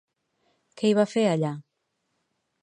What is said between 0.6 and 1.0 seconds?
Què hi